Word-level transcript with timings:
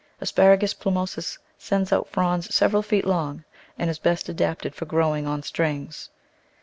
A. 0.19 0.25
plumosus 0.25 1.37
sends 1.59 1.93
out 1.93 2.07
fronds 2.09 2.55
several 2.55 2.81
feet 2.81 3.05
long, 3.05 3.43
and 3.77 3.87
is 3.87 3.99
best 3.99 4.29
adapted 4.29 4.73
for 4.73 4.85
growing 4.85 5.27
on 5.27 5.43
strings. 5.43 6.09